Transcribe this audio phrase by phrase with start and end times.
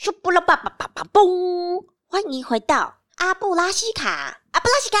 [0.00, 1.84] 咻布拉叭叭叭叭嘣！
[2.06, 4.98] 欢迎回到阿布拉西卡，阿布拉西卡，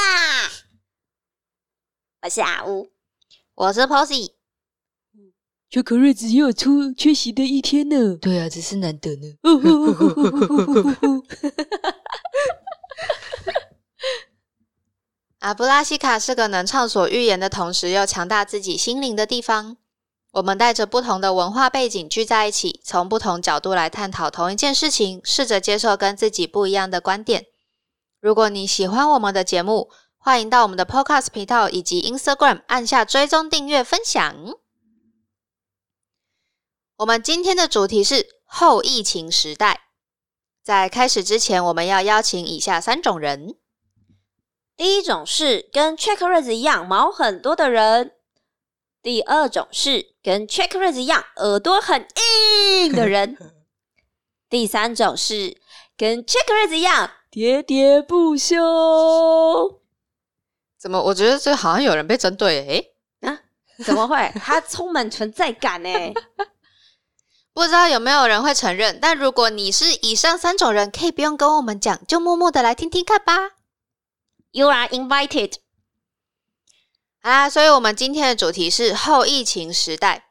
[2.22, 2.90] 我是阿乌，
[3.54, 4.32] 我是 Posy。
[5.70, 8.16] 缺口日子也有出缺席的一天呢。
[8.16, 9.38] 对啊，只是难得呢。
[15.38, 19.76] 阿布拉西卡是个能畅所欲言的同时又强大自己心灵的地方。
[20.32, 27.46] 我们带着不同的文化背景聚在一起，从不同角度来探讨同一件事情，试着接受跟自己不一样的观点。
[28.20, 34.36] 如果你喜欢我们的节目，欢迎到我们的 Podcast 频道以及 Instagram 按下追踪、订阅、分享。
[36.96, 39.82] 我们今天的主题是后疫情时代。
[40.62, 43.56] 在开始之前，我们要邀请以下三种人。
[44.76, 48.12] 第一种是跟 Check r a z e 一样毛很多的人，
[49.08, 52.06] 第二种是跟 Check r a z e 一样耳朵很
[52.82, 53.38] 硬的人，
[54.50, 55.56] 第三种是
[55.96, 59.80] 跟 Check r a z e 一样喋喋不休。
[60.78, 61.02] 怎么？
[61.02, 63.40] 我觉得这好像有人被针对诶、啊？
[63.82, 64.30] 怎么会？
[64.44, 65.88] 他充满存在感呢？
[67.54, 68.98] 不知道有没有人会承认？
[69.00, 73.52] 但如果你是以上三种人，可以不用跟我们讲，就默默的来听听看吧。
[74.50, 75.54] You are invited。
[77.20, 80.26] 好啦，所以我们今天的主题是后疫情时代。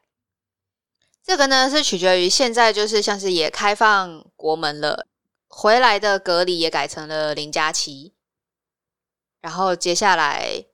[1.23, 5.05] 这个呢是取决于现在，就是像是也开放国门了，
[5.49, 8.13] 回来的隔离也改成了零加七，
[9.41, 10.65] 然后接下来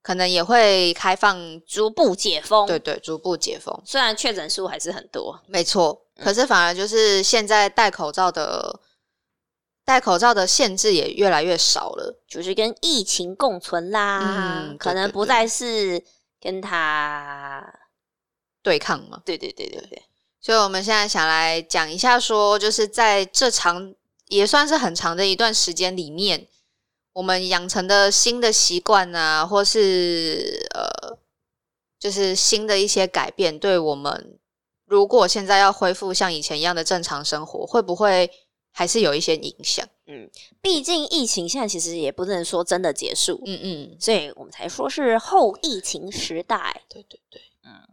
[0.00, 2.66] 可能也会开放，逐步解封。
[2.66, 3.82] 对对，逐步解封。
[3.84, 8.80] 虽然确诊数还是很多，没错，可是反而就是现在戴口罩的
[9.84, 12.18] 戴口罩的限制也越来越少了。
[12.26, 14.68] 就是跟疫情共存啦。
[14.70, 16.02] 嗯可能不再是
[16.40, 17.62] 跟他，
[18.62, 20.02] 对抗嘛，对对对对对，
[20.40, 23.94] 所以我们现在想来讲一下说就是在这长
[24.28, 26.46] 也算是很长的一段时间里面，
[27.12, 31.18] 我们养成的新的习惯啊，或是呃，
[31.98, 34.38] 就是新的一些改变，对我们
[34.86, 38.30] 如果现在要恢复像以前一样的正常生活，会不会
[38.72, 39.86] 还是有一些影响？
[40.06, 40.28] 嗯
[40.60, 46.82] 毕竟疫情现在其实也不能说真的结束，嗯嗯，所以我们才说是后疫情时代。
[46.88, 47.88] 对对对，嗯，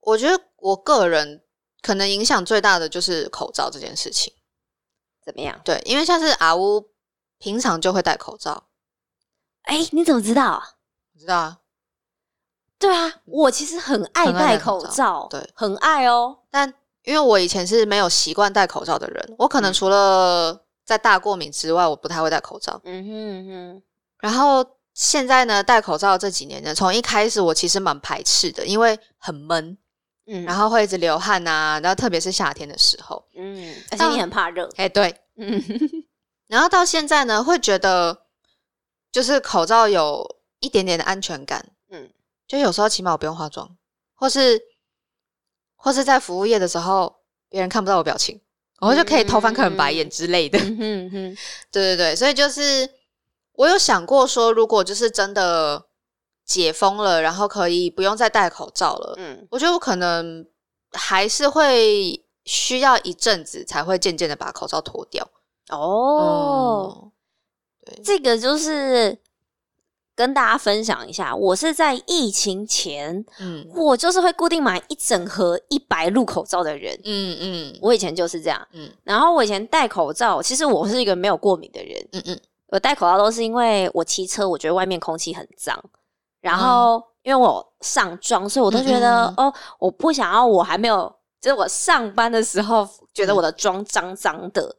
[0.00, 1.42] 我觉得我个人
[1.80, 4.32] 可能影响最大的就是口罩这件事情。
[5.24, 5.60] 怎么样？
[5.64, 6.90] 对，因为像是阿乌
[7.38, 8.68] 平常就会戴口罩，
[9.62, 10.62] 哎，你怎么知道？
[11.14, 11.60] 我知道啊？
[12.78, 16.40] 对啊，我其实很爱戴戴口罩口罩，对很爱哦。
[16.50, 16.74] 但
[17.04, 19.74] 因为我以前是没有习惯戴口罩的人，我可能嗯。
[19.74, 22.80] 除了在大过敏之外，我不太会戴口罩。
[22.84, 23.82] 嗯哼嗯哼，
[24.20, 24.64] 然后
[24.94, 29.76] 现在呢，戴口罩这几年呢，从一开始我其实蛮排斥的，因为很闷，
[30.26, 35.62] 嗯，然后会一直流汗啊，然后特别是夏天的时候，嗯，而且你很怕热，哎，对，嗯，
[36.48, 38.26] 然后到现在呢，会觉得
[39.10, 40.24] 就是口罩有
[40.60, 42.10] 一点点的安全感，嗯嗯，
[42.46, 43.76] 就有时候起码我不用化妆，
[44.14, 44.60] 或是
[45.82, 47.12] 或是在服务业的时候，
[47.48, 48.40] 别人看不到我表情，
[48.80, 50.56] 我就可以偷翻客人白眼之类的。
[50.60, 51.36] 嗯哼嗯，
[51.72, 52.88] 对对对，所以就是
[53.54, 55.84] 我有想过说，如果就是真的
[56.46, 60.46] 解封了，然后可以不用再戴口罩了，嗯，我觉得我可能
[60.92, 65.28] 还是会需要一阵子才会渐渐的把口罩脱掉。
[65.70, 67.10] 哦，
[67.86, 69.18] 嗯，这个就是
[70.22, 73.66] 跟大家分享一下，我是在疫情前，嗯。
[73.74, 76.96] 我就是会固定买一整盒一百路口罩的人。
[77.02, 77.78] 嗯嗯。
[77.82, 78.88] 我以前就是这样，嗯。
[79.02, 82.40] 然后我以前戴口罩，其实我是一个没有过敏的人，嗯嗯。
[82.68, 85.76] 我戴口罩都是因为我骑车，我觉得外面空气很脏，
[86.40, 94.72] 然后因为我上妆，所以我都觉得、嗯嗯哦，我不想要我还没有，就是我上班的时候觉得我的妆脏脏的，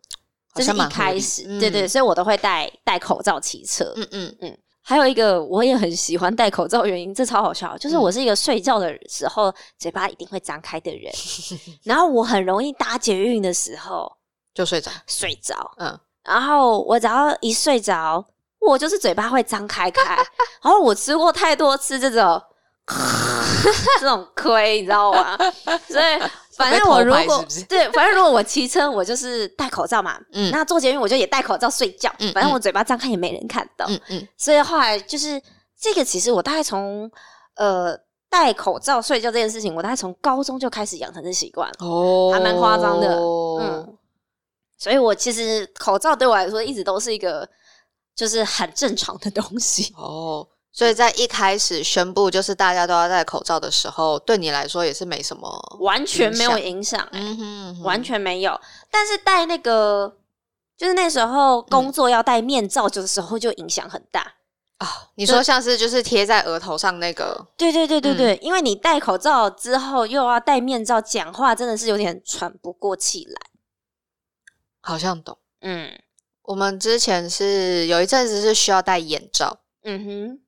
[0.56, 3.92] 这是一开始，嗯对对，所以我都会戴戴口罩骑车。
[3.98, 4.36] 嗯嗯。
[4.40, 11.12] 嗯还有一个我也很喜欢戴口罩的原因，这超好笑，就是嗯我是一个睡觉的时候嘴巴一定会张开的人，
[11.84, 14.12] 然后我很容易搭捷运的时候
[14.54, 14.92] 就睡着。
[15.08, 18.24] 睡着，嗯，然后我只要一睡着，
[18.60, 20.16] 我就是嘴巴会张开开。
[20.62, 22.42] 然后我吃过太多次这种
[24.00, 25.38] 这种亏，你知道吗？
[25.88, 26.22] 所以
[26.56, 30.20] 反正我如果对，反正如果我骑车，我就是戴口罩嘛。
[30.32, 33.86] 嗯那坐捷运我就也戴口罩睡觉，嗯反正我嘴巴张开也没人看到。
[33.90, 35.42] 嗯嗯所以后来就是
[35.80, 37.10] 这个，其实我大概从
[37.56, 37.98] 呃
[38.30, 41.76] 戴口罩睡觉这件事情，我大概从高中就开始养成这习惯了。
[41.88, 43.98] 哦还蛮夸张的嗯嗯，
[44.78, 47.48] 所以我其实口罩对我来说一直都是一个
[48.16, 49.94] 就是很正常的东西。
[49.98, 58.60] 哦， 所以在一开始宣布就是大家都要戴口罩的时候，对你来说也是没什么，完全没有影影响、欸，嗯哼嗯哼完全没有。
[58.90, 60.18] 但是戴那个，
[60.76, 64.34] 就是那时候工作要戴面罩的时候，就影响很大。
[64.80, 65.10] 啊。
[65.14, 73.36] 你说像是就是贴在额头上那个，对对对对嗯对，因为你戴口罩之后又要戴面罩，讲话真的是有点喘不过气来。
[74.82, 75.38] 好像懂。
[75.62, 75.92] 嗯
[76.42, 80.40] 我们之前是有一阵子是需要戴眼罩，嗯哼，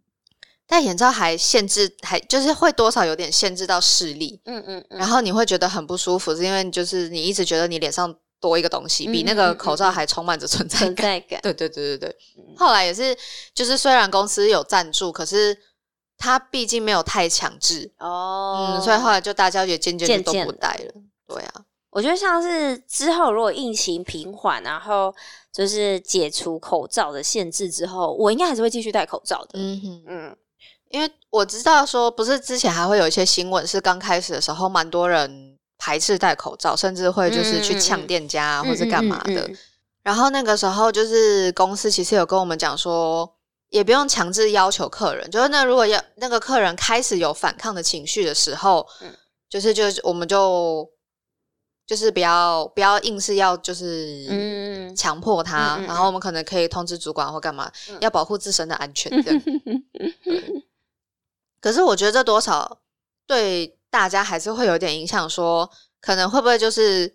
[0.68, 11.04] 戴眼罩还限制，还就是会多少有点限制到视力，嗯嗯嗯，然后你会觉得很不舒服，是因为就是你一直觉得你脸上多一个东西，比那个口罩嗯还充满着存在存感。
[11.06, 11.40] 在感。
[11.44, 13.16] 对对对对对，嗯后来也是，
[13.54, 15.56] 就是虽然公司有赞助，可是
[16.18, 20.94] 它毕竟没有太强制，哦嗯，所以后来就大家也渐渐就都不戴了。
[21.28, 25.14] 对啊，我觉得像是之后如果疫情平缓，然后
[25.54, 29.52] 就是解除口罩的限制之后，我应该还是会继续戴口罩的。
[29.54, 30.38] 嗯哼，嗯
[30.96, 39.52] 因为我知道说，不是之前还会有一些新闻是刚开始的时候，蛮多人排斥戴口罩，甚至会就是去抢店家啊，或是干嘛的。
[40.04, 43.30] 然后那个时候就是公司其实有跟我们讲说，
[43.72, 49.14] 也不用强制要求客人，就是那如果要那个客人开始有反抗的情绪的时候，嗯
[49.50, 50.90] 就是就是我们就
[51.86, 57.98] 就是不要不要硬是要就是强迫他，嗯嗯嗯然后我们可能可以通知主管或干嘛，嗯。
[58.00, 59.42] 要保护自身的安全这样。
[61.66, 62.78] 可是我觉得这多少
[63.26, 65.68] 对大家还是会有点影响说
[66.00, 67.12] 可能会不会就是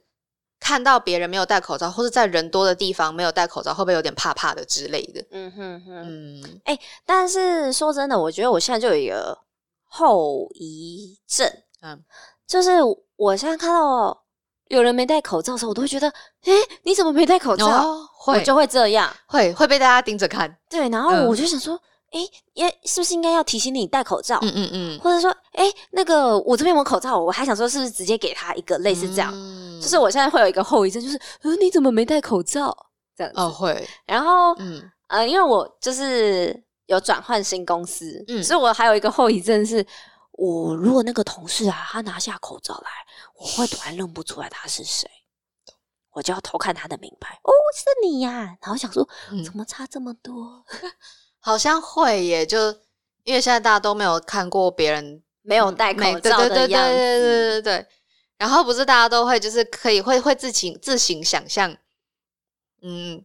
[0.58, 5.24] 看到别人没有戴口罩，或是在人多的地方没有戴口罩，会不会有点怕怕的之类的？
[5.30, 6.02] 嗯哼哼。
[6.04, 6.60] 嗯
[7.06, 9.38] 但是说真的，我觉得我现在就有一个
[9.84, 11.48] 后遗症，
[11.82, 12.02] 嗯，
[12.44, 12.70] 就是
[13.14, 14.24] 我现在看到
[14.66, 16.12] 有人没戴口罩的时候，我都会觉得，
[16.46, 17.66] 诶，你怎么没戴口罩？
[17.66, 19.14] 哦，会我就会这样。
[19.28, 20.58] 会会被大家盯着看。
[20.68, 21.80] 对，然后嗯我就想说，
[22.10, 24.38] 诶，也是不是应该要提醒你戴口罩？
[24.42, 29.32] 嗯嗯嗯，或者说，哎，那个我这边有口罩，我还想说是不是直接给他一个类似这样。
[29.34, 32.76] 嗯就是我现在会有一个后遗症，就是，呃，你怎么没戴口罩？
[33.16, 33.40] 这样子。
[33.40, 39.86] 哦会，然后，嗯呃，因为我就是有转换新公司，嗯所以我还有一个后遗症是，
[40.32, 42.90] 我如果那个同事啊，他拿下口罩来，
[43.36, 45.08] 我会突然认不出来他是谁，
[46.10, 50.62] 我就要偷看他的名牌，哦，是你呀、然后想说，嗯怎么差这么多？
[51.40, 52.70] 好像会耶，就
[53.24, 57.86] 因为现在大家都没有看过别人没有戴口罩对对对的样子，对对对对对。
[58.38, 61.76] 然后不是大家都会就是可以会会自行自行想象，
[62.80, 63.22] 嗯，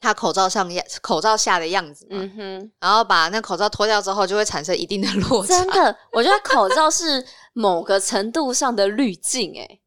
[0.00, 5.58] 他口罩上样口罩下的样子嘛，嗯哼，然后把那口罩脱掉之后，就会产生一定的落差。
[5.58, 9.78] 真的，我觉得 口罩是某个程度上的滤镜，哎，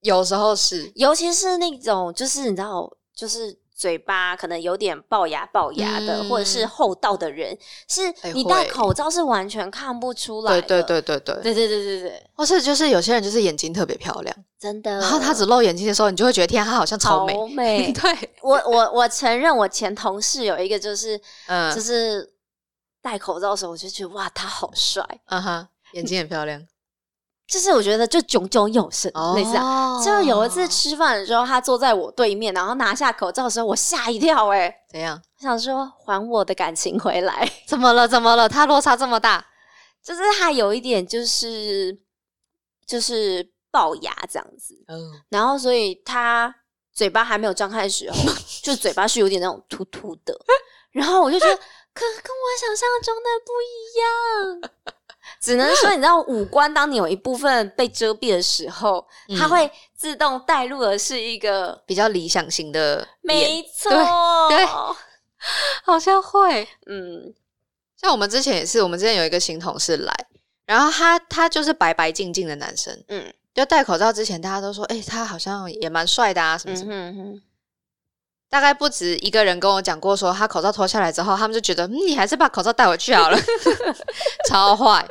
[0.00, 7.56] 有时候是，尤其是那种就是你知道，就是嘴巴可能有点龅牙龅牙的，嗯或者是厚道的人，
[7.88, 10.82] 是哎你戴口罩是完全看不出来对的。
[10.84, 14.92] 对对对对，对对对对对，或是就是有些人就是眼睛特别漂亮，真的。
[15.00, 17.34] 然后他只露眼睛的时候，你就会觉得天啊，他好像超美。
[17.36, 17.90] 好美。
[18.00, 22.32] 对，我我我承认，我前同事有一个就是， 嗯就是
[23.02, 25.04] 戴口罩的时候，我就觉得哇，他好帅。
[25.26, 26.64] 嗯哼，眼睛很漂亮，
[27.46, 29.66] 就是我觉得就炯炯有神，类似这样。
[29.66, 35.20] 哦就有一次吃饭的时候，他坐在我对面，然后拿下口罩的时候，我吓一跳、欸，哎，怎样？
[35.38, 37.48] 我想说还我的感情回来。
[37.68, 38.08] 怎么了？
[38.08, 38.48] 怎么了？
[38.48, 39.44] 他落差这么大？
[40.02, 41.98] 就是他有一点就是
[42.86, 43.42] 就是
[43.72, 46.54] 龅牙这样子，嗯，然后所以他
[46.92, 48.16] 嘴巴还没有张开的时候，
[48.62, 50.38] 就嘴巴是有点那种凸凸的，
[50.92, 54.70] 然后我就觉得，可跟我想象中的不一样。
[55.40, 59.06] 只能说，你知道，五官当你有一部分被遮蔽的时候，
[59.38, 63.90] 它嗯会自动带入的是一个，比较理想型的脸，没错，
[64.48, 64.64] 对
[65.84, 66.66] 好像会。
[66.86, 67.34] 嗯
[67.96, 70.12] 像我们之前也是，我们之前有一个新同事来，
[70.66, 76.90] 然后他他就是白白净净的男生，嗯就戴口罩之前，大家都说，哎、他好像也蛮帅的啊，什么嗯什么。
[76.92, 77.42] 哼哼，
[78.54, 83.36] 大概不止一个人跟我讲过说他口罩脱下来之后，他们就觉得，嗯，你还是把口罩带回去好了，
[84.48, 85.04] 超坏。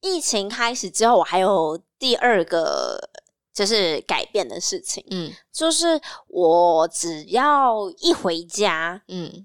[0.00, 3.10] 疫情开始之后，我还有第二个
[3.52, 5.32] 就是改变的事情，嗯。
[5.52, 9.44] 就是我只要一回家，嗯。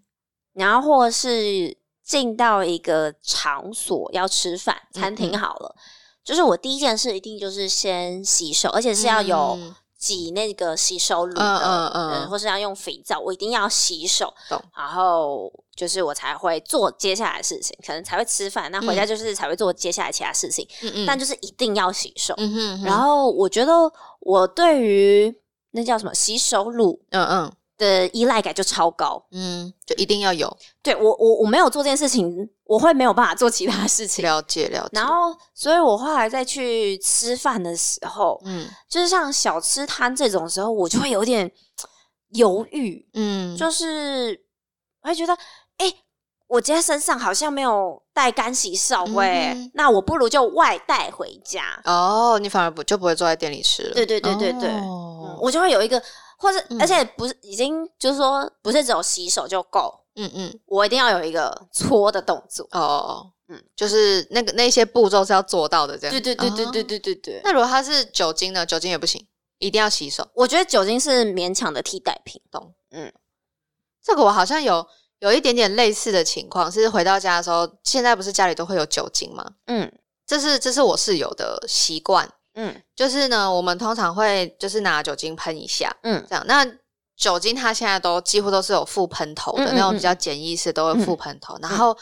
[0.53, 5.75] 然后或是进到一个场所要吃饭，嗯餐厅好了，
[6.23, 12.29] 就是我第一件事一定就是先洗手，而且是要有嗯挤那个洗手乳的，嗯嗯。
[12.29, 14.33] 或是要用肥皂，我一定要洗手，
[14.75, 22.33] 然后就是我才会做接下来的事情，可能才会吃饭，那回家就是才会做接下来其他事情，嗯嗯，但就是一定要洗手。
[22.37, 23.73] 嗯哼，然后我觉得
[24.21, 25.35] 我对于
[25.71, 29.25] 那叫什么洗手乳嗯嗯的依赖感就超高。
[29.31, 34.23] 嗯，就一定要有对我，我我没有做这件事情，我会没有办法做其他事情。
[34.23, 34.89] 了解了解。
[34.91, 41.51] 然后，所以我后来再去吃饭的时候，嗯就是像小吃摊这种时候，我就会有点
[42.33, 44.39] 犹豫，嗯，就是
[45.01, 45.33] 我会觉得，
[45.77, 45.91] 哎、
[46.47, 51.81] 我今天身上好像没有带干洗手、欸，嗯那我不如就外带回家。
[51.85, 53.93] 哦，你反而不就不会坐在店里吃了。
[53.95, 56.01] 对对对对对嗯哦我就会有一个，
[56.39, 62.65] 或是、嗯而且不是已经就是说，不是只有洗手就够，嗯嗯我一定要有一个搓的动作。
[62.71, 66.11] 哦，嗯嗯，就是那个那些步骤是要做到的，这样。
[66.11, 66.85] 对对对对对哦。
[66.87, 67.41] 对对对。
[67.43, 68.65] 那如果它是酒精呢？
[68.65, 69.27] 酒精也不行，
[69.57, 70.25] 一定要洗手。
[70.33, 72.41] 我觉得酒精是勉强的替代品。
[72.49, 72.73] 懂？
[72.91, 73.11] 嗯
[74.01, 74.87] 这个我好像有
[75.19, 79.45] 有一点点类似的情况，是回到家的时候，现在不是家里都会有酒精吗？
[79.67, 79.91] 嗯
[80.25, 82.75] 这是这是我室友的习惯，嗯。
[82.95, 86.23] 就是呢，我们通常会就是拿酒精喷一下，嗯。
[86.29, 86.43] 这样。
[86.47, 86.65] 那
[87.17, 91.97] 酒精它现在都几乎都是有附喷头的、嗯嗯那种嗯比较简易式都会附喷头，然后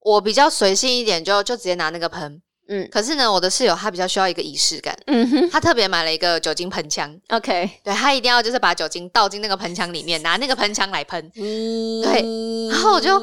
[0.00, 2.42] 我比较随性一点就，就直接拿那个喷。
[2.68, 2.88] 嗯。
[2.90, 5.50] 可是呢，我的室友他比较需要一个仪式感，嗯哼。
[5.50, 7.70] 他特别买了一个酒精喷枪，，OK。
[7.84, 11.30] 对他一定要就是把酒精倒进那个喷枪里面，拿那个喷枪来喷。
[11.30, 13.18] 对然后我就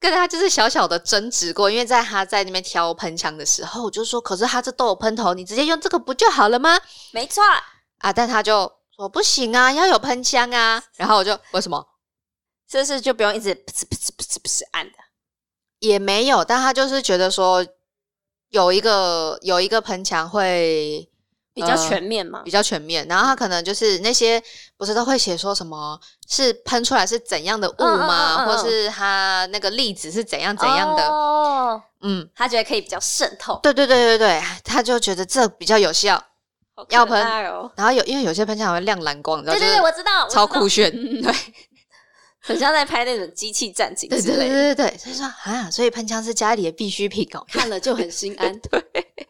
[0.00, 6.78] 跟他就是小小的争执过，因为在他在那边挑喷枪的时候，我就说，可是他这都有喷头，你直接用这个不就好了吗？
[7.12, 7.42] 没错，
[7.98, 10.82] 啊，但他就说不行啊，要有喷枪啊。
[10.96, 11.84] 然后我就为什么
[12.68, 14.98] 这是就不用一直噗呲噗呲噗呲噗呲按的。
[15.80, 17.64] 也没有，但他就是觉得说
[18.50, 21.08] 有一个有一个喷枪会
[21.60, 22.50] 比较全面嘛比。
[22.50, 24.42] 较全面，然后他可能就是那些
[24.76, 25.98] 不是都会写说什么
[26.28, 28.36] 是喷出来是怎样的雾吗？
[28.38, 31.02] 嗯嗯嗯嗯或是它那个粒子是怎样怎样的？
[31.08, 36.22] 哦，嗯，他觉得可以比较渗透，对对对对对，他就觉得这比较有效。
[36.90, 37.18] 要喷。
[37.74, 41.34] 然后有因为有些喷枪还会亮蓝光，你知道对对对，我知道，超酷炫，嗯对
[42.40, 47.44] 很像在拍那种机器战警对对对之类的，对对，所以说啊，所以喷枪是家里的必需品哦。
[47.48, 48.56] 看了就很心 安。
[48.60, 48.80] 对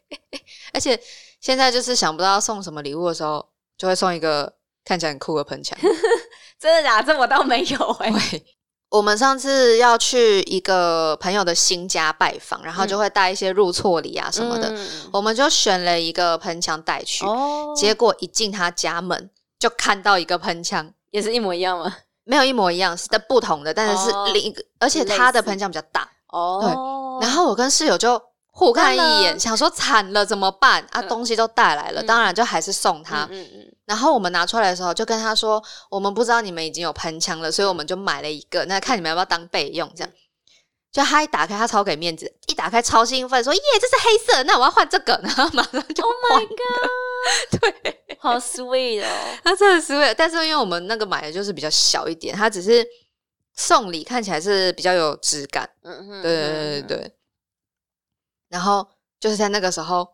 [0.75, 1.01] 而且
[1.49, 3.43] 现在就是想不到送什么礼物的时候，
[3.79, 4.53] 就会送一个
[4.85, 5.79] 看起来很酷的喷枪。
[6.61, 7.11] 真的假的？
[7.11, 8.11] 这我倒没有哎。
[8.11, 8.45] 对，
[8.91, 17.25] 我们上次要去一个朋友的新家拜访，然后就会带一些入错礼啊什么的，嗯我们就选了一个喷枪带去。
[17.25, 21.97] 哦，结果一进他家门，就看到一个喷枪，也是一模一样吗？
[22.25, 26.07] 没有一模一样，是的不同的，但是是哦另一个，而且他的喷枪比较大。
[26.27, 28.21] 哦，对然后我跟室友就
[28.59, 31.01] 互看一眼，想说惨了怎么办啊？
[31.01, 33.23] 嗯东西都带来了，嗯当然就还是送他。
[33.31, 40.13] 嗯嗯嗯，然后我们拿出来的时候，就跟他说，我们不知道你们已经有喷枪了，所以我们就买了一个，那看你们要不要当备用这样。
[40.91, 46.15] 就他一打开，他超给面子，一打开超兴奋，说耶，这是黑色，那我要换这个，然后马上就 Oh。
[46.33, 49.07] my god， 对，好 sweet 哦。
[49.45, 52.85] 他真的 sweet，但是因为我们那个买的就是比较小一点，他只是
[53.55, 55.69] 送礼看起来是比较有质感。
[55.83, 57.13] 嗯哼，对对对对对。
[58.49, 58.87] 然后
[59.21, 60.07] 就是在那个时候，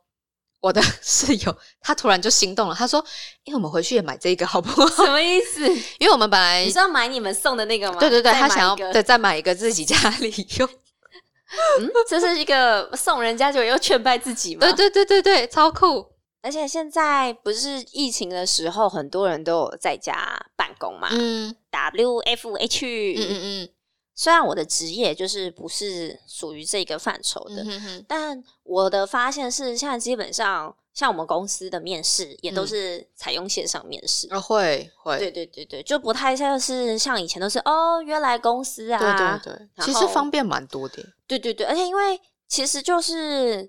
[0.60, 3.04] 我的 室友他突然就心动了，他说
[3.44, 5.66] ：“因为我们回去也买这个好不好什么意思？？”
[5.98, 7.98] 因为我们本来你是要买你们送的那个吗？
[8.00, 10.68] 对对对，他想要对再买一个自己家里用。
[11.78, 14.60] 嗯，这是一个送人家就又劝败自己吗？
[14.60, 16.12] 对对对对对，超酷。
[16.42, 20.14] 而且现在不是疫情的时候，很多人都有在家
[20.56, 21.08] 办公嘛。
[21.12, 23.68] 嗯 WFH，嗯嗯嗯
[24.14, 34.28] 虽然我的职业就是不是属于这个范畴的，嗯哼哼但我的发现是，现在基本上像我们公司的面试也都嗯是采用线上面试。
[34.32, 41.04] 啊会会，对对对对，就不太像是像以前都是哦约来公司啊，对对对，其实方便蛮多的。
[41.26, 43.68] 对对对，而且因为其实就是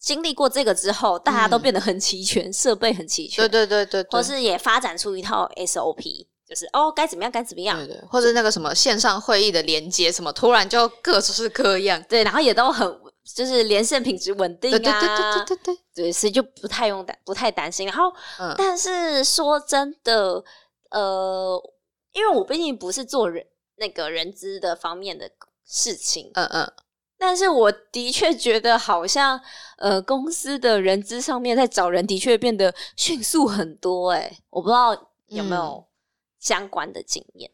[0.00, 12.00] 经历过这个之后，大家都嗯变得很齐全，设备很齐全，对对对对对，或是也发展出一套 SOP，就是哦该怎么样该怎么样，对对，或者那个什么线上会议的连接，什么突然就各式各样。
[12.08, 12.88] 对，然后也都很
[13.34, 15.78] 就是连线品质稳定啊，对对对对对对。
[15.94, 17.86] 对，所以就不太用担不太担心。
[17.86, 18.54] 然后，嗯。
[18.56, 20.44] 但是说真的，
[20.90, 21.60] 呃，
[22.12, 23.44] 因为我毕竟不是做人
[23.76, 25.28] 那个人资的方面的
[25.66, 26.72] 事情，嗯嗯，
[27.18, 29.40] 但是我的确觉得好像
[29.78, 34.92] 呃公司的人资上面在找人的确变得迅速很多、欸，我不知道
[35.28, 35.58] 有没嗯。
[35.58, 35.86] 有
[36.44, 37.50] 相关的经验。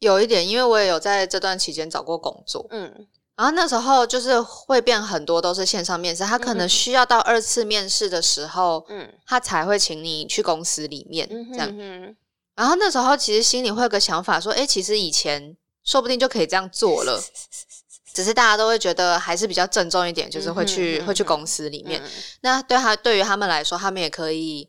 [0.00, 3.06] 有一点，因为我也有在这段期间找过工作，嗯。
[3.36, 9.12] 然后那时候就是会变很多都是线上面试，他可嗯嗯能需要到二次面试的时候，嗯。
[9.26, 11.68] 他才会请你去公司里面嗯这样。
[11.68, 12.16] 哼哼。
[12.54, 17.22] 然后那时候其实心里会有个想法说，哎，其实以前说不定就可以这样做了，
[18.12, 22.00] 只是大家都会觉得还是比较郑重一点，就是会去、会去公司里面。
[22.04, 22.10] 嗯。
[22.42, 24.68] 那对他对于他们来说，他们也可以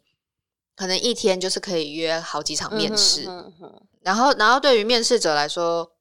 [0.75, 3.27] 可能一天就是可以约好几场面试。
[4.01, 5.91] 然后，然后对于面试者来说，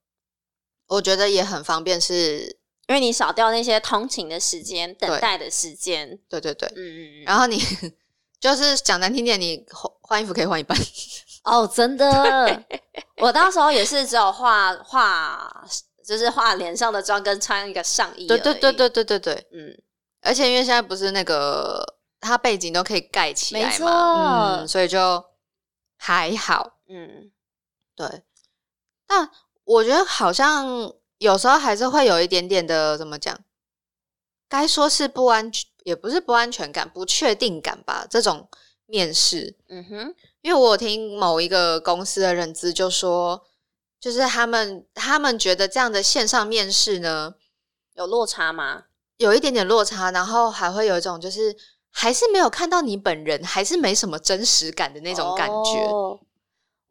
[0.89, 2.41] 我觉得也很方便是，
[2.89, 6.19] 因为你少掉那些通勤的时间、等待的时间。
[6.29, 6.69] 对对对。
[6.75, 7.25] 嗯嗯嗯。
[7.25, 7.61] 然后你
[8.41, 10.77] 就是讲难听点，你换换衣服可以换一半。
[11.45, 12.65] 哦，真的，
[13.19, 15.65] 我到时候也是只有化化，
[16.05, 18.27] 就是化脸上的妆跟穿一个上衣。
[18.27, 19.47] 对对对，对对对对。
[19.53, 19.77] 嗯，
[20.23, 21.85] 而且因为现在不是那个
[22.23, 25.23] 它背景都可以盖起来没错嘛，嗯，所以就
[25.97, 26.79] 还好。
[26.89, 27.31] 嗯，
[27.97, 28.23] 对，
[29.07, 29.29] 但
[29.65, 33.39] 我觉得好像有时候还是会有一点点的怎么讲，
[34.49, 38.07] 该说是不安全，也不是不安全感，不确定感吧。
[38.09, 38.49] 这种
[38.87, 43.45] 面试，嗯哼，因为我有听某一个公司的人资就说，
[43.99, 47.35] 就是他们他们觉得这样的线上面试呢，
[47.95, 48.85] 有落差吗？
[49.17, 51.57] 有一点点落差，然后还会有一种就是
[51.93, 55.87] 还是没有看到你本人，还是没什么真实感的那种感觉。
[55.87, 56.19] 哦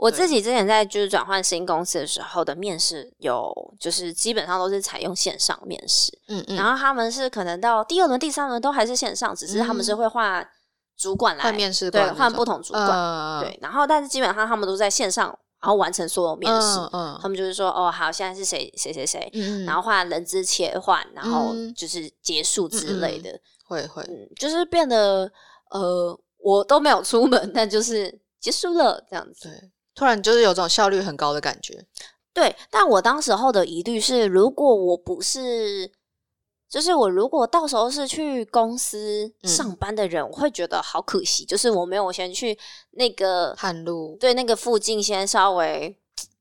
[0.02, 10.50] 我自己之前在就是转换新公司的时候的面试，有就是基本上都是采用线上面试，嗯嗯，然后他们是可能到第二轮、第三轮都还是线上，只是他们是会换
[10.98, 16.80] 主管来换面试对换不同主管，嗯对，然后但是基本上他们都在线上，然后完成所有面试。
[16.92, 25.32] 嗯他们就是说，哦，好，现在是谁谁谁谁，嗯，然后换人资切换，然后嗯就是结束之类的，会会，嗯，就是变得
[25.70, 29.48] 呃，我都没有出门，但就是结束了这样子。
[29.50, 31.86] 对，突然就是有种效率很高的感觉。
[32.34, 35.92] 对，但我当时候的疑虑是，如果我不是，
[36.72, 42.58] 就是我如果到时候是去公司嗯上班的人，我会觉得好可惜，就是我没有先去
[42.92, 45.94] 那个探路对那个附近先稍微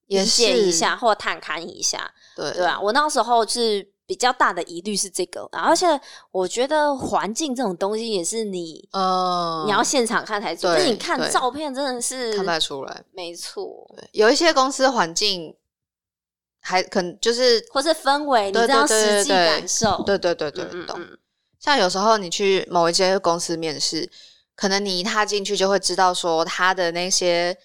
[0.06, 5.86] 也理解一下或探看一下，对对啊，我那时候是比较大的疑虑是这个，而且
[6.30, 8.88] 我觉得环境这种东西也是你。
[8.92, 13.04] 嗯，你要现场看才知道，对就是你看照片真的是看不太出来。
[13.12, 15.54] 没错，有一些公司环境
[16.60, 21.00] 还可能就是，或是氛围，你对知道对对实际对感受，对对对对，懂。
[21.58, 24.08] 像有时候你去某一些公司面试，
[24.54, 27.56] 可能你一踏进去就会知道说他的那些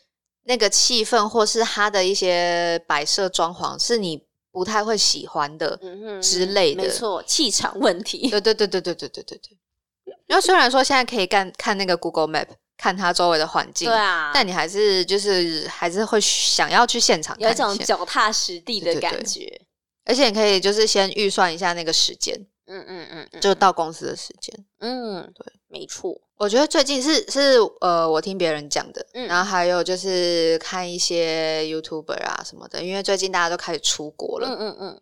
[0.44, 5.80] 那个气氛，或是他的一些摆设装潢是你不太会喜欢的。
[6.22, 8.30] 之类的没错，气场问题。
[8.30, 9.58] 对对对对对对对对对。
[10.28, 19.62] 然后虽然说现在可以看看那个 Google Map，看他周围的环境，对啊，但你还是就是还是会想要去现场看有一种脚踏实地的感觉。
[20.08, 22.36] 而且你可以就是先预算一下那个时间，
[22.68, 24.54] 嗯嗯嗯嗯，就到公司的时间。
[24.80, 26.22] 嗯，对，没错。
[26.38, 35.02] 我觉得最近是是呃，我听别人讲的，嗯然后还有就是看一些 YouTuber 啊什么的，因为最近大家都开始出国了，嗯嗯嗯，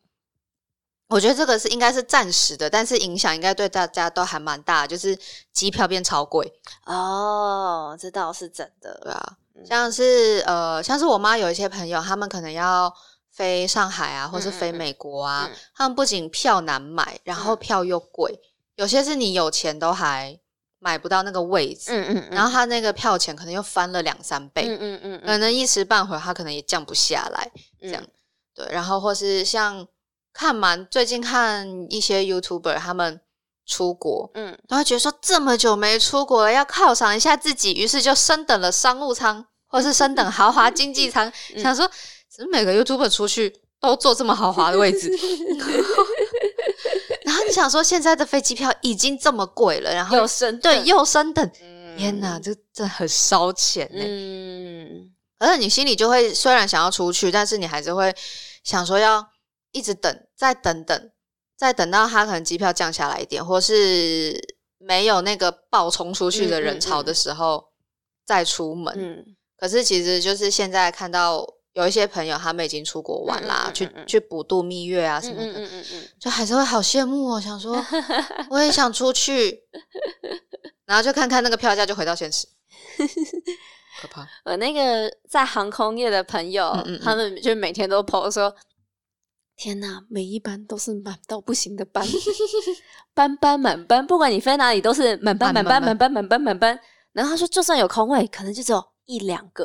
[1.14, 5.16] 我觉得这个是应该是暂时的，但是影响应该对大家都还蛮大，就是
[5.52, 6.52] 机票变超贵，
[6.88, 9.12] 哦，这倒是真对的。
[9.12, 9.64] 啊，嗯。
[9.64, 12.92] 像是呃，像是我妈有一些朋友，他们可能要
[13.30, 17.58] 飞上海啊，或是飞美国啊，嗯他们不仅票难买，然后嗯。
[17.58, 18.40] 票又贵，
[18.78, 20.40] 有些是你有钱都还
[20.80, 28.04] 买不到那个位置，嗯嗯，然后他那个票钱可能又翻了两三倍，嗯嗯嗯可能一时半会儿他可能也降不下来，这样。
[28.56, 29.88] 对，然后或是像
[30.34, 33.22] 看蛮最近看一些 YouTuber 他们
[33.66, 41.90] 出国，嗯，然后觉得说这么久没出国了，要犒赏一下自己，于是就升等了商务舱，或是升等豪华经济舱， 嗯想说
[42.30, 45.10] 怎么每个 YouTuber 出去都坐这么豪华的位置
[47.24, 58.14] 然后你想说现在的飞机票已经这么贵了，然后又升对又升等，嗯天哪，这真的很烧钱呢、嗯，而且你心里就会虽然想要出去，但是你还是会
[58.64, 59.26] 想说要
[59.74, 61.12] 一直等，再等等，
[61.58, 64.40] 再等到他可能机票降下来一点，或是
[64.78, 67.14] 没有那个爆冲出去的人潮的。
[67.14, 67.72] 时候、
[68.26, 68.94] 再出门。
[68.98, 69.36] 嗯。
[69.58, 76.10] 可是其实就是现在看到有一些朋友他们已经出国玩啦，去去补度蜜月啊什么的，嗯嗯嗯嗯。
[76.20, 77.84] 就还是会好羡慕哦，想说
[78.52, 79.64] 我也想出去，
[80.86, 82.46] 然后就看看那个票价就回到现实，
[84.02, 84.28] 可怕。
[84.44, 87.02] 我那个在航空业的朋友，嗯嗯嗯。
[87.02, 88.54] 他们就每天都 po 说
[89.64, 92.06] ：“天哪，每一班都是满到不行的班，
[93.16, 96.78] 班班满班，不管你飞哪里都是满班满班满班满班满班。”
[97.14, 99.64] 然后他说，就算有空位，可能就只有一两个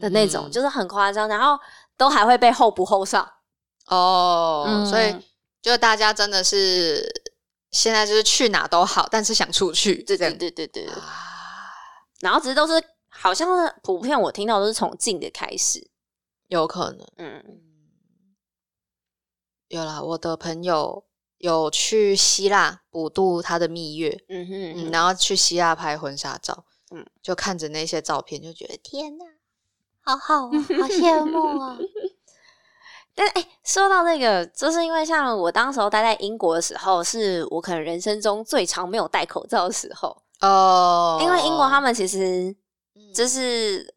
[0.00, 1.58] 的那种，嗯就是很夸张，然后
[1.98, 3.30] 都还会被候补候上。
[3.88, 5.14] 哦，嗯所以
[5.60, 7.06] 就大家真的是
[7.72, 11.12] 现在就是去哪都好，但是想出去，对对对对对，啊
[12.20, 13.46] 然后只是都是好像
[13.82, 15.90] 普遍我听到都是从近的开始，
[16.48, 17.06] 有可能。
[17.18, 17.44] 嗯
[19.68, 21.04] 有啦，我的朋友
[21.38, 29.24] 有去希腊补度他的蜜月，嗯哼嗯，嗯然后去希腊拍婚纱照，嗯嗯，就看着那些照片，就觉得天哪，
[30.02, 31.76] 好好啊，好羡慕啊。
[33.18, 42.54] 但哎、说到那个，就是因为像我当时候待在英国的时候，是我可能人生中最长没有戴口罩的时候，哦，因为英国他们其实
[42.94, 43.94] 嗯就是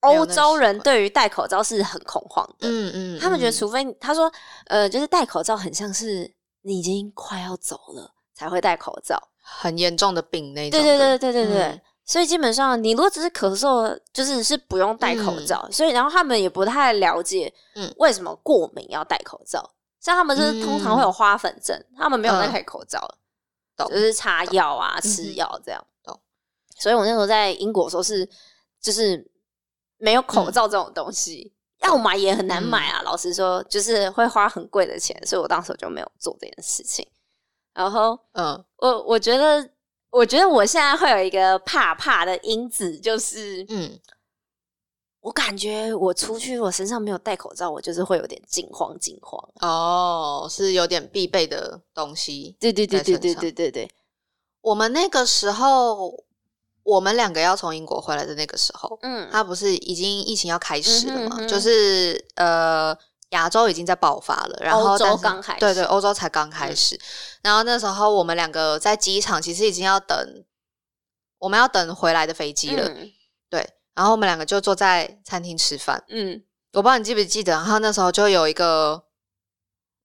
[0.00, 4.32] 欧洲人对于戴口罩是很恐慌的，嗯嗯，他们觉得嗯除非他说
[4.66, 6.32] 呃，就是戴口罩很像是
[6.62, 11.62] 你已经快要走了才会戴口罩，很严重的病那种对的，对对对对对。
[11.64, 15.68] 嗯所以基本上，你如果只是咳嗽，就是是不用戴口罩。
[15.70, 17.52] 所以，然后他们也不太了解，
[17.98, 19.62] 为什么过敏要戴口罩。
[20.00, 23.06] 像他们就是通常会有花粉症，他们没有戴口罩，
[23.76, 25.86] 懂就是擦药啊、吃药这样。
[26.02, 26.18] 懂。
[26.78, 28.26] 所以我那时候在英国的时候是，
[28.80, 29.22] 就是
[29.98, 33.02] 没有口罩这种东西，要买也很难买啊。
[33.02, 37.06] 老实说，就是会花很贵的钱，所以我当时就没有做这件事情。
[37.74, 39.70] 然后嗯我我觉得，
[40.10, 43.98] 我觉得我现在会有一个怕怕的因子，就是嗯，
[45.20, 49.40] 我感觉我出去，我身上没有戴口罩，我就是会有点惊慌惊慌。
[49.60, 52.56] 哦，是有点必备的东西。
[52.58, 53.90] 对对对对对对对对，
[54.60, 56.24] 我们那个时候，
[56.88, 61.20] 我们两个要从英国回来的那个时候，嗯，他不是已经疫情要开始了嘛？
[61.26, 62.96] 嗯哼嗯哼就是呃，
[63.30, 66.98] 亚洲已经在爆发了，然后欧洲刚开始对对，欧洲才刚开嗯始。
[67.42, 70.44] 然后那时候我们两个在机场，其实已经要等，
[71.38, 72.88] 我们要等回来的飞机了。
[72.88, 73.12] 嗯
[73.50, 76.02] 对，然后我们两个就坐在餐厅吃饭。
[76.08, 79.04] 嗯我不知道你记不记得，然后那时候就有一个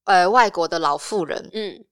[0.04, 1.84] 呃外国的老妇人，嗯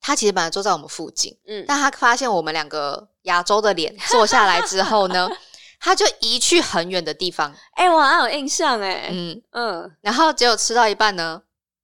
[0.00, 1.36] 她其实本来坐在我们附近。
[1.46, 5.30] 嗯，但他发现我们两个亚洲的脸 坐下来之后呢，
[5.78, 11.42] 他就移去很远的地方，哎、我好像有印象哎，嗯，嗯，然后结果吃到一半呢，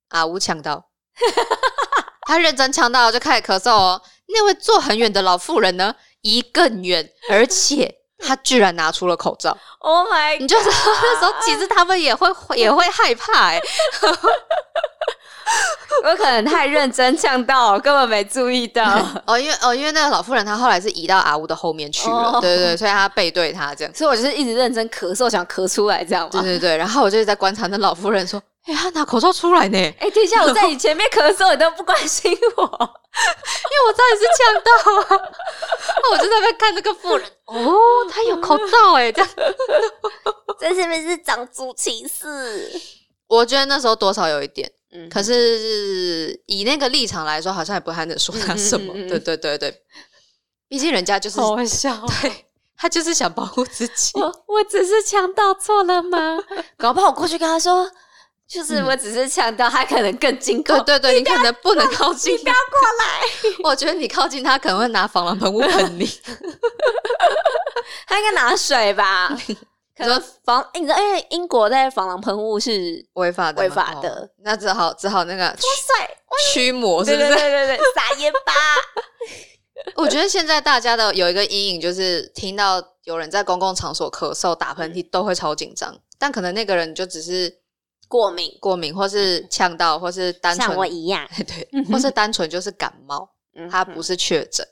[0.09, 0.85] 阿吴抢到，
[2.27, 4.01] 他认真抢到就开始咳嗽哦。
[4.27, 13.61] 那位坐很远的老妇人呢，移更远，而且他居然拿出了口罩，Oh my，你就知道那时候其实他们也会也会害怕哎、
[16.03, 18.83] 我可能太认真呛到，根本没注意到。
[19.25, 23.93] 哦，因为哦，因为那个老妇人她后来是移到阿乌的后面去了，哦对对对，所以她背对他这样。
[23.93, 26.41] 所以我就是一直认真咳嗽，想咳出来这样嘛。
[26.41, 32.63] 对对对，然后我就在观察那老妇人说：“哎、她拿口罩出来呢，哎、等一下， 我在你前面咳嗽，你都不关心我。
[33.13, 35.23] 因为我真的是呛到啊！”
[36.11, 37.75] 我就在那边看那个妇人，哦，
[38.11, 39.29] 她有口罩哎，这样。
[40.59, 42.71] 这是不是长族歧视？
[43.27, 48.93] 我觉得那时候多少有一点，嗯可是以那个立场来说，好像也不太能说他什么。
[48.93, 49.81] 嗯嗯嗯嗯对对对对，
[50.67, 52.05] 毕竟人家就是好笑哦。
[52.21, 52.45] 对
[52.77, 54.11] 他就是想保护自己。
[54.15, 56.37] 我我只是呛到错了吗？
[56.77, 57.89] 搞不好我过去跟他说，
[58.47, 60.75] 就是嗯我只是呛到，他可能更惊恐。
[60.83, 62.53] 对对对，你可能不能靠近你不要。
[62.53, 63.21] 过来，
[63.69, 66.05] 我觉得你靠近他可能会拿防狼喷雾喷你。
[68.07, 69.37] 他应该拿水吧？
[69.95, 76.09] 可能防，欸你知道，因为英国在防狼喷雾是违法的，违法的哦那只好只好那个帅，
[76.51, 77.27] 驱魔，是不是？
[77.29, 78.53] 对 对对对，撒盐巴。
[79.95, 85.95] 我觉得现在大家的有一个阴影，就是听到有人在公共场所咳嗽、打喷嚏，都会超紧张。
[86.17, 87.53] 但可能那个人就只是
[88.07, 94.65] 过敏，过敏，或是呛到，或是单纯像我一样， 对，或是单纯就是感冒，嗯他不是确诊，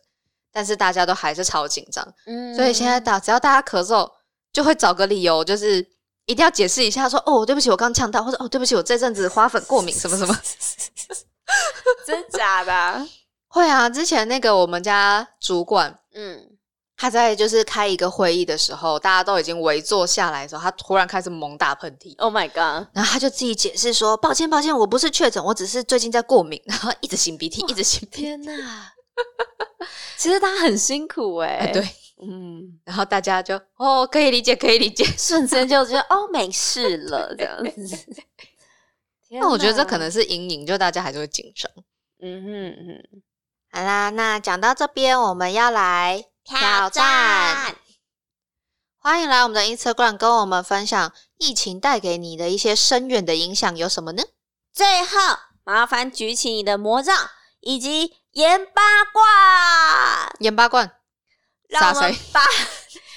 [0.54, 2.08] 但是大家都还是超紧张。
[2.26, 4.10] 嗯所以现在大只要大家咳嗽，
[4.54, 5.78] 就会找个理由，就是
[6.26, 10.38] 一定要解释一下，说哦，对不起，我刚呛到，或者哦，对不起，我这阵子花粉过敏， 什么什么。
[12.06, 13.08] 真假的啊？
[13.48, 16.48] 会啊，之前那个我们家主管，嗯，
[16.96, 22.88] 他在就是开一个会议的时候，大家都已经围坐下来的时候，他突然开始猛打喷嚏，Oh my god！
[22.94, 28.22] 然后他就自己解释说：“抱歉，抱歉，我不是确诊，我只是最近在过敏，然后一直擤鼻涕，一直擤鼻涕。
[28.22, 28.94] 天哪！
[30.18, 31.82] 其实他很辛苦哎、哎”对，
[32.22, 35.04] 嗯，然后大家就哦，可以理解，可以理解。
[35.18, 37.58] 瞬间就觉得哦没事了这样
[37.88, 37.98] 子。
[39.32, 41.72] 那我觉得这可能，是阴影，就大家还是会紧张。
[42.22, 43.22] 嗯哼嗯哼，
[43.72, 47.76] 好啦，那讲到这边，我们要来挑战。
[49.00, 54.22] 欢迎来我们的 Instagram 跟我们分享疫情带给你的一些深远的影响有什么呢？
[54.72, 55.18] 最后
[55.64, 57.30] 麻烦举起你的魔杖
[57.62, 60.98] 以及盐八卦，盐巴罐，
[61.72, 62.16] 让我们？
[62.32, 62.46] 把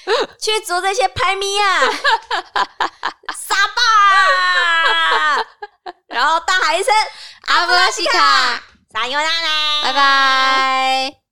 [0.39, 1.81] 去做这些拍咪啊，
[3.35, 5.45] 撒吧，
[6.07, 6.93] 然后大喊一声
[7.47, 8.61] 阿布拉西卡，
[8.93, 11.24] 撒尤娜啦，拜拜。